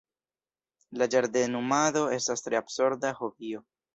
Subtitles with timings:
[1.01, 3.63] La ĝardenumado estas tre absorba hobio!